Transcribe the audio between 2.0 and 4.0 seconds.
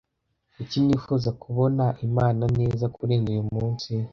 Imana neza kurenza uyumunsi?